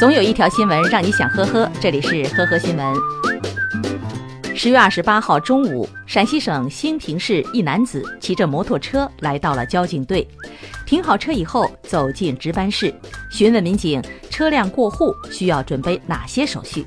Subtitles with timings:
[0.00, 2.94] 总有一条新闻让你想呵呵，这里是呵呵新闻。
[4.56, 10.26] 十月二十八号中午，陕西省兴平市一男子骑着摩托车来到了交警队，
[10.86, 12.90] 停好车以后走进值班室，
[13.30, 16.86] 询问民警车辆过户需要准备哪些手续。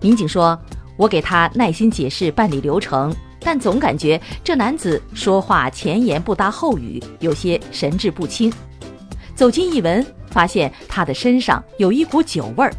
[0.00, 0.60] 民警说
[0.98, 8.52] ：“我给他耐心解释办理流程，但总感觉这男子说话前言不搭后语，有些神志不清。
[9.38, 12.70] 走近一闻。”发现他的身上有一股酒味儿。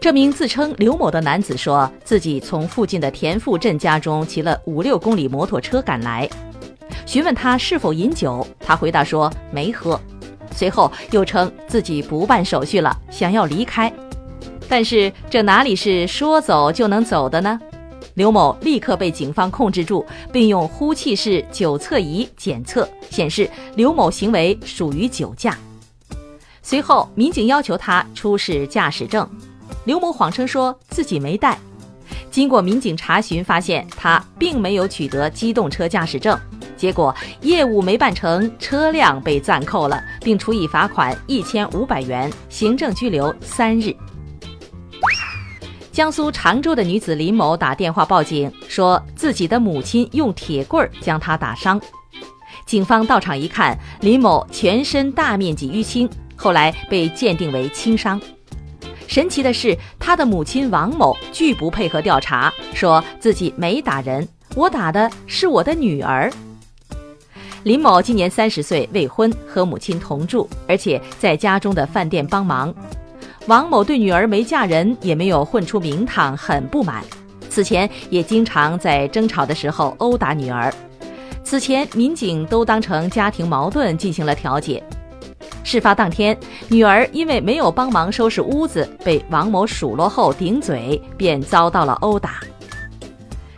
[0.00, 6.26] 这名自称刘某的男子说自己从附近的田富镇家中骑了五六公里摩托车赶来。
[7.04, 10.00] 询问他是否饮酒，他回答说没喝。
[10.50, 13.92] 随后又称自己不办手续了，想要离开。
[14.66, 17.60] 但是这哪里是说走就能走的呢？
[18.18, 25.56] 刘某立刻被警方控制住，并用呼气式酒测仪检测，显示刘某行为属于酒驾。
[26.60, 29.24] 随后，民警要求他出示驾驶证，
[29.84, 31.56] 刘某谎称说自己没带。
[32.28, 36.36] 经过民警查询，发现他并没有取得机动车驾驶证，
[36.76, 43.94] 结果业务没办成，车辆被暂扣了，并处以罚款一千五百元，行政拘留三日。
[45.98, 51.80] 江苏常州的女子林某打电话报警，说自己的母亲用铁棍将她打伤。
[52.64, 56.08] 警方到场一看，林某全身大面积淤青。
[56.36, 58.20] 后来被鉴定为轻伤。
[59.08, 66.32] 神奇的是，他的母亲王某拒不配合调查，说自己没打人，我打的是我的女儿。
[67.64, 72.72] 林某今年三十岁，未婚，和母亲同住，而且在家中的饭店帮忙。
[73.48, 77.02] 王某对女儿没嫁人，也没有混出名堂，很不满。
[77.48, 80.72] 此前也经常在争吵的时候殴打女儿。
[81.42, 84.84] 此前民警都当成家庭矛盾进行了调解。
[85.64, 92.40] 事发当天，女儿因为没有帮忙收拾屋子，被王某数落后顶嘴，便遭到了殴打。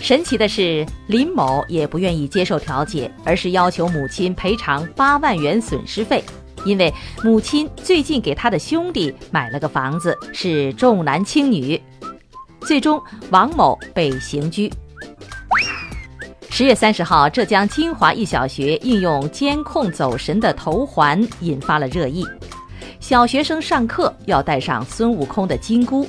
[0.00, 6.24] 神奇的是，林某也不愿意接受调解，而是要求母亲赔偿八万元损失费，
[6.64, 6.92] 因为
[7.22, 11.80] 母亲最近给他的兄弟买了个房子，是重男轻女。
[12.60, 14.72] 最终，王某被刑拘。
[16.48, 22.24] 十月三十号，浙江金华一小学应用监控走神的头环引发了热议。
[23.00, 26.06] 小学生上课要戴上孙悟空的金箍。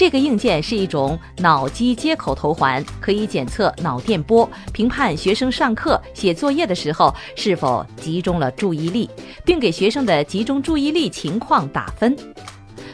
[0.00, 9.10] 这个硬件是一种脑机接口头环，可以检测脑电波，评判学生上课写作业的时候是否集中了注意力，
[9.44, 12.16] 并给学生的集中注意力情况打分。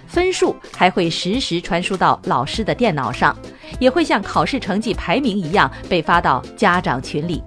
[0.09, 3.37] 分数还会实时传输到老师的电脑上。
[3.79, 7.41] 也会像考试成绩排名一样被发到家长群里。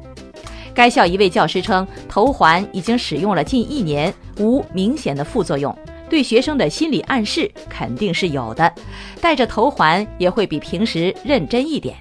[0.73, 5.77] 该校一位教师称，头环已经使用了近一年，无明显的副作用，
[6.09, 8.73] 对学生的心理暗示肯定是有的。
[9.21, 11.95] 戴着头环也会比平时认真一点。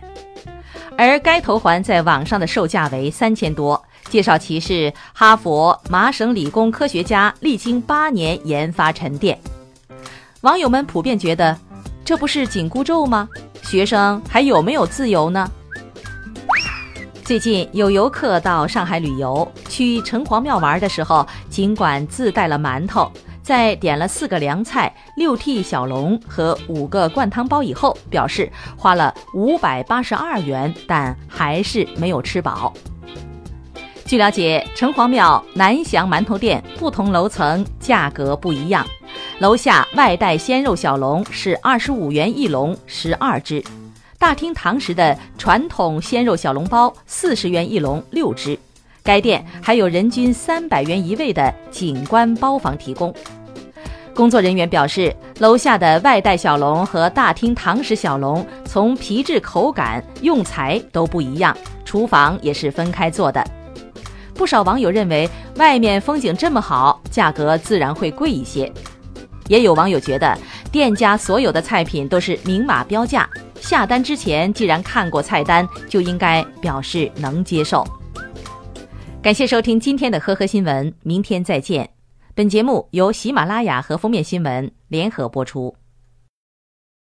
[0.96, 9.38] 而该头环在网上的售价为三千多，介绍其是哈佛、麻省理工科学家历经八年研发沉淀。
[10.40, 11.56] 网友们普遍觉得，
[12.04, 13.28] 这不是紧箍咒吗？
[13.62, 15.48] 学生还有没有自由呢？
[17.22, 23.12] 最近有游客到上海旅游，去城隍庙玩的时候，尽管自带了馒头，
[23.48, 32.74] 在点了四个凉菜、六屉小笼和五个灌汤包以后，表示花了五百八十二元，但还是没有吃饱。
[34.04, 38.86] 据了解，城隍庙南翔馒头店不同楼层价格不一样。
[39.38, 43.62] 楼下外带鲜肉小笼是二十五元一笼，十二只；
[44.18, 48.58] 大厅堂食的传统鲜肉小笼包四十元一笼，六只。
[49.02, 53.14] 该店还有人均三百元一位的景观包房提供。
[54.18, 63.40] 工作人员表示，楼下的外带小笼和大厅堂食小笼从皮质、口感、用材都不一样，厨房也是分开做的。
[64.34, 68.72] 不少网友认为，外面风景这么好，价格自然会贵一些。
[69.46, 70.36] 也有网友觉得，
[70.72, 77.86] 店家所有的菜品都是明码标价，下单之前既然看过菜单，就应该表示能接受。
[79.22, 81.88] 感谢收听今天的呵呵新闻，明天再见。
[82.38, 85.74] 本节目由喜马拉雅和封面新闻联合播出。